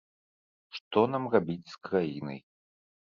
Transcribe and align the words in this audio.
Што 0.77 1.03
нам 1.15 1.23
рабіць 1.35 1.69
з 1.75 1.81
краінай. 1.89 2.39